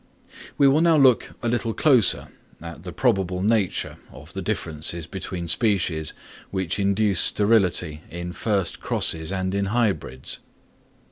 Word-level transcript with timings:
We 0.57 0.67
will 0.67 0.81
now 0.81 0.97
look 0.97 1.35
a 1.43 1.47
little 1.47 1.75
closer 1.75 2.29
at 2.59 2.81
the 2.81 2.91
probable 2.91 3.43
nature 3.43 3.97
of 4.11 4.33
the 4.33 4.41
differences 4.41 5.05
between 5.05 5.47
species 5.47 6.15
which 6.49 6.79
induce 6.79 7.19
sterility 7.19 8.01
in 8.09 8.33
first 8.33 8.79
crosses 8.79 9.31
and 9.31 9.53
in 9.53 9.65
hybrids. 9.65 10.39